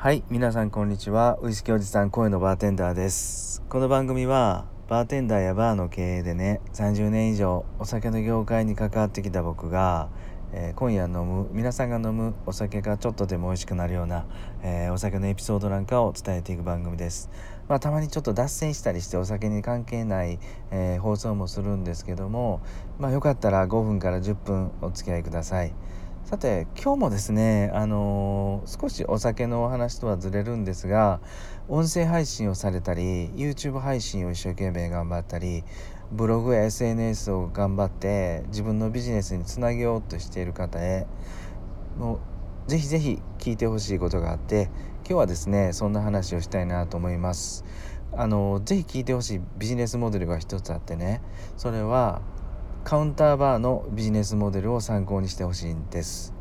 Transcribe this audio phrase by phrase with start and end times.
[0.00, 1.40] はい皆さんこんにちは。
[1.42, 3.64] ウイスキーおじさん声のバーテンダーです。
[3.68, 10.08] この番組はバーテンダーやバーの経営でね30年以上お酒の業界に関わってきた僕が、
[10.52, 14.24] えー、今夜飲む皆さんが飲むお酒がちょっとでも美味しくなるような、
[14.62, 17.28] えー、お酒のエピソードなんかを伝えていく番組です。
[17.66, 20.38] まあ、たまにちょっと脱線したりしてお酒に関係ない、
[20.70, 22.60] えー、放送もするんですけども
[23.00, 25.74] まあよかったら5分から10分お付き合いください。
[26.28, 31.22] さて今日もですねあのー、少しお酒のお話とはずれるんですが
[31.68, 35.64] 音声配信をされたり YouTube 配信を一生懸命頑張ったり
[36.12, 41.06] ブログや SNS を頑張って自分のビジネスにつなげようとしている方へ
[41.96, 42.20] も
[42.66, 44.64] うぜひぜひ聞いてほしいことがあって
[44.98, 47.64] 今日はですねそんな話をしたいなと思います。
[48.12, 51.22] あのぜひ聞いてほしいビジネスモデルが一つあってね
[51.56, 52.20] それは
[52.88, 56.32] カウンターバーのビジネスモデルを参考にしてほしいんです。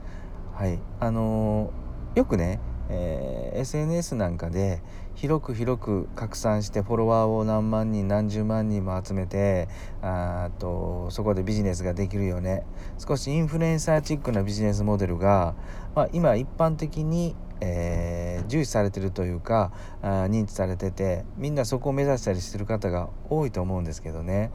[0.53, 0.79] はい。
[1.01, 4.81] あのー、よくね、えー、SNS なんかで
[5.13, 9.67] 広く広く拡散してフォロワーを何万人何十万人も集めて
[10.01, 12.65] あとそこでビジネスができるよね。
[12.97, 15.53] 少しインフルエンサーチックなビジネスモデルが、
[15.95, 19.71] まあ、今一般的にえー、重視されてるというか
[20.03, 24.51] あ認知されててみんなそこを目指したりしてる方が多いと思うんですけどね。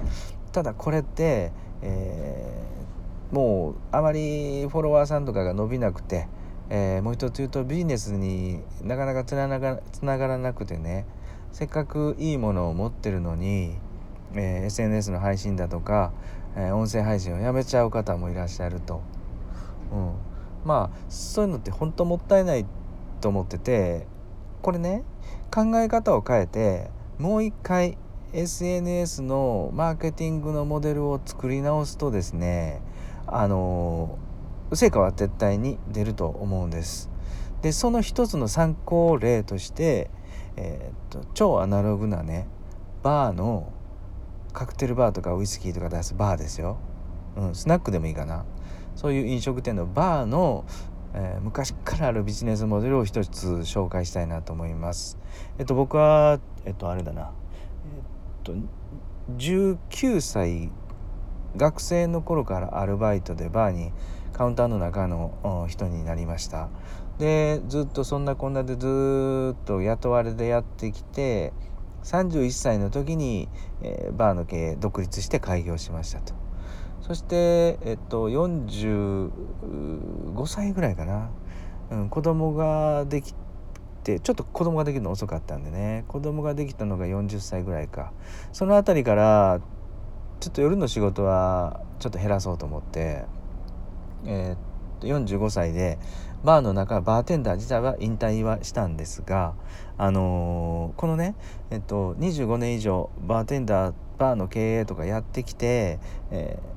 [0.52, 6.28] ただこれってえー、もうあまりフォロワーさんとかが伸びなくて、
[6.70, 11.06] えー、もう一つ言うとビジネスになかなかつながつながらなくてね
[11.50, 13.74] せっかくいいものを持ってるのに、
[14.34, 16.12] えー、SNS の配信だとか、
[16.56, 19.02] え音声配信をやめちゃう方もいらっしゃると、
[19.92, 20.12] うん、
[20.64, 22.64] まあそういうのって本当もったいない
[23.20, 24.06] と思ってて
[24.62, 25.04] これね
[25.52, 27.98] 考え方を変えてもう一回
[28.34, 32.80] SNS のマーケティングのモデルを作り直すとですね
[33.26, 34.18] あの
[34.72, 37.10] 成果は絶対に出ると思うんです。
[37.60, 40.10] でその一つの参考例として、
[40.56, 42.48] えー、っと超アナログなね
[43.02, 43.70] バーの
[44.54, 46.78] カクテルバーとかウイスキーとか出すバーですよ、
[47.36, 48.44] うん、スナックでもいいかな
[48.96, 50.64] そういう飲食店のバーの、
[51.14, 55.18] えー、昔からあるビジネスモデルを一つ紹介したいなと思います。
[55.58, 57.30] えっと僕はえっとあれだな
[58.42, 58.54] と
[59.36, 60.70] 19歳
[61.56, 63.92] 学生の頃からアルバイトでバーに
[64.32, 66.68] カウンターの中の人になりました。
[67.18, 71.52] でずっとそんなこんなでずっと雇われでやってきて
[72.04, 73.48] 31歳の時に、
[73.82, 76.34] えー、バーの経営独立して開業しましたと。
[77.02, 79.30] そして、えっと、45
[80.46, 81.30] 歳ぐらいかな、
[81.90, 83.34] うん、子供ができ
[84.02, 86.04] ってちょっと子供ができるの遅かったんでね。
[86.08, 88.12] 子供ができたのが40歳ぐらいか。
[88.52, 89.60] その辺りから
[90.40, 93.24] ちょっと夜の仕事はちょっと減らそうと思って、
[94.26, 94.58] えー、っ
[95.00, 96.00] と45歳で
[96.42, 99.54] バーの中バーテンダー自体は引退はしたんですが、
[99.96, 101.36] あのー、このね、
[101.70, 106.00] えっと、25年以上バーテンダーバーの経営とかやってきて、
[106.32, 106.72] えー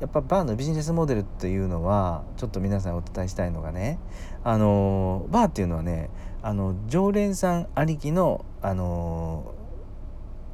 [0.00, 3.98] やっぱバーのビジネスモデルっていうのはちょっと皆さんお伝えしたいのがね
[4.42, 6.10] あのバーっていうのはね
[6.42, 9.54] あの常連さんありきのあの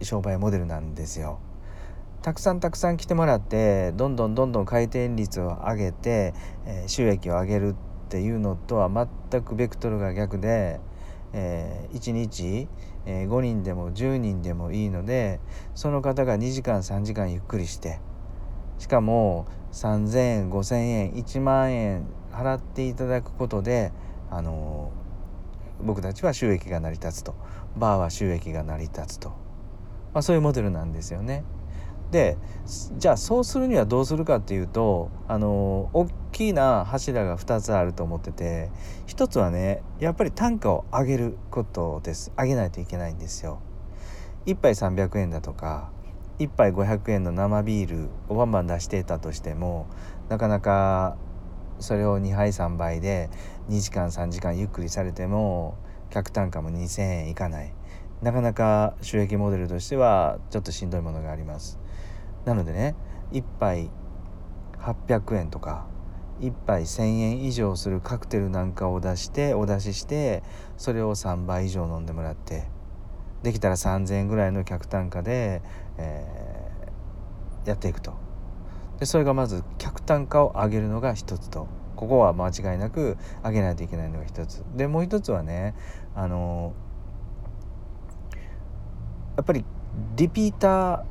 [0.03, 1.41] 商売モデルなんですよ。
[2.23, 6.35] たくさんたくさん来てもらってどんどんどんどん回転率を上げて、
[6.67, 7.75] えー、収益を上げるっ
[8.11, 10.81] ていうのとは全くベクトルが逆で、
[11.33, 12.69] えー、1日、
[13.07, 15.41] えー、5人でも10人でもいいので
[15.75, 18.01] その方が2時間3時間ゆっくりして
[18.81, 23.93] しかも3,000円5,000円1万円払っていただくことで
[24.31, 24.91] あの
[25.83, 27.35] 僕たちは収益が成り立つと
[27.77, 29.29] バーは収益が成り立つと、
[30.15, 31.45] まあ、そういうモデルなんですよね。
[32.11, 32.39] で
[32.99, 38.71] じゃあそうするにはどうするかっていうとあの大きな柱が2つあると思ってて
[39.07, 43.61] 1つはねやっぱり単価を上げることです上げないといけないんですよ。
[44.47, 45.93] 1杯300円だとか
[46.41, 49.87] 1杯500円の生ビールをバンバン出していたとしても
[50.31, 51.19] なかなか
[51.79, 53.29] それを2杯3杯で
[53.69, 55.77] 2時間3時間ゆっくりされても
[56.09, 57.73] 客単価も2,000円いかない。
[58.23, 61.79] なかなか収益モデルとしてはちょっとしんどいものがあります。
[62.45, 62.95] なのでね
[63.33, 63.91] 1杯
[64.79, 65.87] 800円とか
[66.41, 70.43] 1杯1,000円以上するカクテルなんかを出してお出しして
[70.79, 72.65] それを3倍以上飲んでもらって
[73.43, 75.63] できたら3,000円ぐらいの客単価で、
[75.99, 78.15] えー、やっていくと。
[78.99, 81.67] でそれがまず客単価を上げるのが一つと。
[81.97, 84.65] ここは間違いなく上げないといけないのが一つ。
[84.75, 85.75] でもう一つはね
[86.15, 86.73] あの
[89.37, 89.65] やっぱり
[90.17, 91.05] リピータ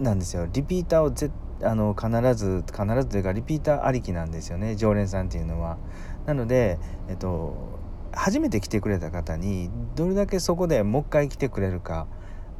[0.00, 0.48] ーなんですよ。
[0.52, 1.30] リピーターをぜ
[1.62, 4.74] あの必ず必ずというかリピーターありきなんですよね。
[4.74, 5.78] 常連さんっていうのは。
[6.26, 6.78] なので、
[7.08, 7.71] えっと、
[8.12, 12.06] 初めて来てくれた方にどれだけそこでもう一回来てくれるか、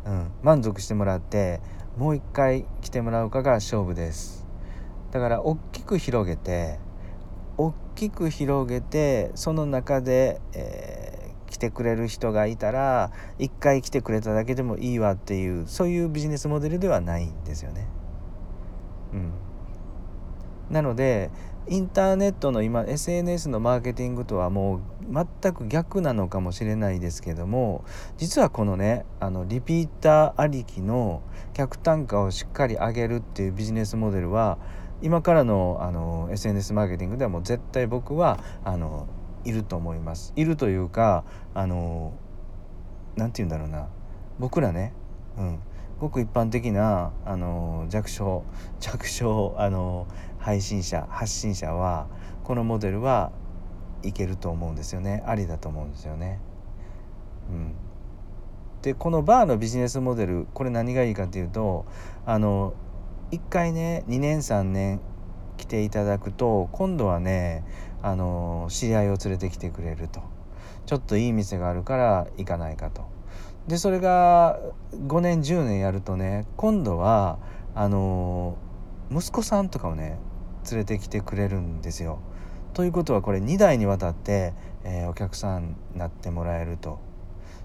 [0.06, 1.60] うん、満足してもらって
[1.96, 4.46] もう一回来てもらうかが勝負です
[5.10, 6.78] だから大きく広げて
[7.58, 17.86] 大きく広げてその中で、えー、来てくれる人がいたら一回来てくれただけでもいいわっていうそういうビジネスモデルではないんですよね。
[19.12, 19.32] うん、
[20.70, 21.30] なので
[21.68, 24.80] インターネットの今 SNS のマーケティングとはもう
[25.42, 27.84] 全く逆なのかもしれないですけども
[28.18, 31.22] 実はこのねあのリピーターありきの
[31.54, 34.58] 客単価をしっかり上げるっていうビジネスモデルは
[35.02, 39.06] 今からのあの SNS マーケティングではもう絶対僕はあの
[39.44, 40.32] いると思います。
[40.36, 41.24] いるというか
[41.54, 42.12] あの
[43.16, 43.88] 何て言うんだろうな
[44.38, 44.94] 僕らね、
[45.36, 45.58] うん、
[46.02, 48.44] ごく一般的なあの弱小
[48.80, 50.08] 弱小あの
[50.42, 52.08] 配信者発信者は
[52.44, 53.32] このモデルは
[54.02, 55.22] いけると思うんですよね。
[55.26, 56.40] ありだと思うんですよね。
[57.48, 57.74] うん、
[58.82, 61.86] でこのバーのビジネスモデルこれ何がいいかっていうと
[62.26, 62.74] あの
[63.30, 65.00] 1回ね2年3年
[65.56, 67.64] 来ていただくと今度はね
[68.02, 70.20] あの知り合いを連れてきてくれると。
[70.84, 73.04] ちょっといい店があるから行かないかと。
[73.68, 74.58] でそれが
[74.92, 77.38] 5年10年やるとね今度は
[77.76, 78.56] あの
[79.10, 80.18] 息子さんとかをね
[80.70, 82.18] 連れてきてくれるんですよ。
[82.74, 84.54] ということはこれ2代にわたって、
[84.84, 86.98] えー、お客さんになってもらえると。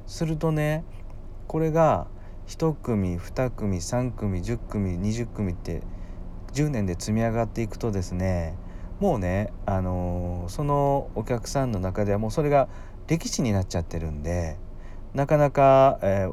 [0.07, 0.83] するとね
[1.47, 2.07] これが
[2.47, 5.81] 1組2組3組10組20組って
[6.53, 8.55] 10年で積み上がっていくとですね
[8.99, 12.67] もうね、あのー、そのお客さんの中ではもうそれが
[13.07, 14.57] 歴史になっちゃってるんで
[15.13, 16.27] なかなか、え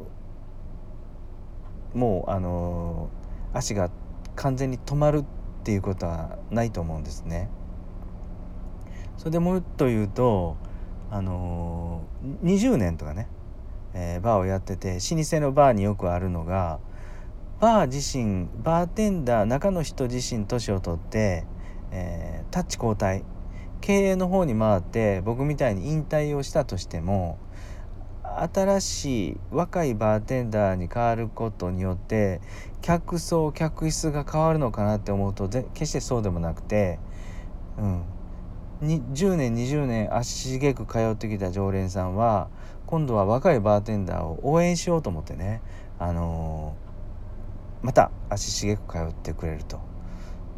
[1.94, 3.90] ー、もうあのー、足が
[4.36, 5.24] 完全に止まる
[5.64, 7.48] っていうことはないと思うんですね。
[9.16, 10.58] それでもうと言うと
[11.10, 12.02] あの、
[12.42, 13.28] 20年とかね、
[13.94, 16.80] えー、バーをやってて老舗のバーによくあるのが
[17.60, 21.46] バー自身バーテンダー中の人自身年を取って、
[21.92, 23.24] えー、タッチ交代
[23.80, 27.38] 経営の方に回って僕みたいに引退をしたとしても
[28.42, 32.40] 新しい若いバーテンダーに変わることによって
[32.82, 36.98] 客層客室が変わるのかなって思うと決してそうでもなくて、
[37.78, 38.04] うん、
[38.82, 42.48] 10年20年足しげく通ってきた常連さんは
[42.86, 45.62] 今度は若いバーテンダーを応援しようと思ってね、
[45.98, 49.80] あのー、また足しげく通ってくれると。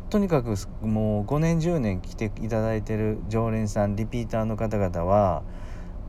[0.09, 5.43] とにかくもう5年10年来ていただいてる常連さんリピーターの方々は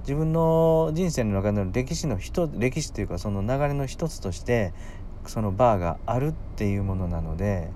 [0.07, 4.71] 自分の人生の中での歴史の一歴史というかその流れの一つとして
[5.25, 7.69] そのバーがあるっていうものなので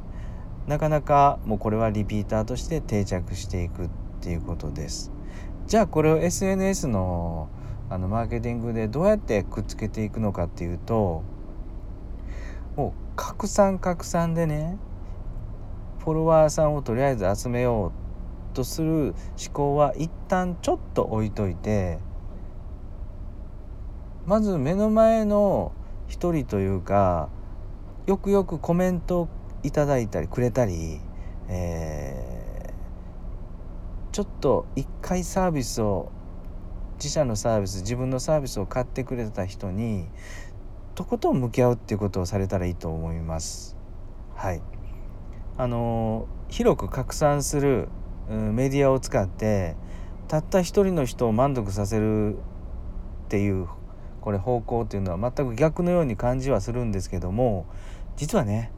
[0.65, 3.89] なかなかもうこれはリピーターとして定着していくっ
[4.21, 5.11] ていうことです。
[5.67, 7.49] じゃあこれを SNS の
[7.89, 11.23] あのマーケティングでどうやってくっつけていくのかっていうと
[12.77, 14.77] もう拡散拡散でね
[15.99, 17.91] フォロワーさんをとりあえず集めよ
[18.53, 19.13] うとする思
[19.51, 21.99] 考は一旦ちょっと置いといて
[24.25, 25.71] まず目の前の
[26.07, 27.29] 一人というか
[28.05, 29.29] よくよくコメント
[29.63, 30.99] いただいたりくれたり、
[31.47, 36.11] えー、ちょっと一回サービスを
[36.97, 40.07] 自社のサービス自分のサービスを買ってくれた人に
[40.93, 43.77] とことん向き合うっていうことをされたらいいと思います。
[44.35, 44.61] はい、
[45.57, 47.87] あの広く拡散する、
[48.27, 49.75] メディアを使って
[50.27, 52.37] たった一人の人を満足させるっ
[53.29, 53.67] ていう
[54.21, 57.65] これ方向っていうのは全く逆のように感じはするんですけども
[58.15, 58.71] 実はね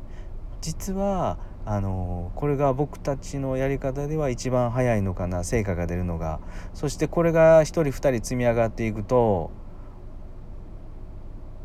[0.62, 6.40] 実はあのこれが僕たちのやり方では一番早いのかな成果が出るのが
[6.74, 9.52] そしてこれが1人2人積み上がっていくと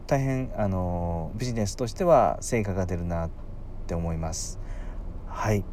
[0.06, 3.30] 大変あのビジネスとしては成果が出るなっ
[3.86, 4.58] て思います。
[5.26, 5.64] はい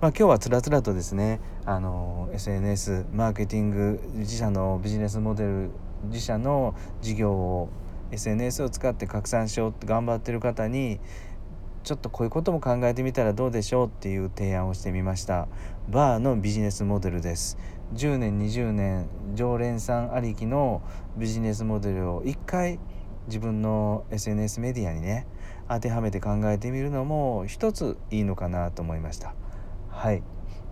[0.00, 5.70] まあ、今日はつらつらとですねあの SNS マーケティング自社のビジネスモデル
[6.04, 7.68] 自社の事業を
[8.12, 10.98] SNS を使って拡散しようって頑張ってる方に
[11.82, 15.48] ちょっとこういうことも考えてみたらどうでしょうっていう提案をしてみました。
[15.88, 17.56] バーのビジネスモデルです。
[17.94, 20.82] 10年20年常連さんありきの
[21.16, 22.78] ビジネスモデルを一回
[23.26, 25.26] 自分の SNS メディアにね
[25.68, 29.34] 当てはめて考えてみるのも一ついいのかなと思いました。
[29.88, 30.22] はい。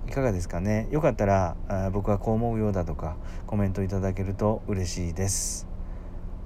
[0.09, 0.89] いかがですかね？
[0.91, 5.69] よかったらあ僕はこう思うようだとかコメントいただけると嬉しいです。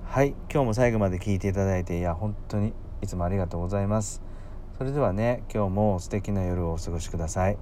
[0.04, 4.21] はい今日も最後まで聞いていただいていや本当にいつもありがとうございます。
[4.78, 7.59] それではね今日も素敵な夜をお過ごしください。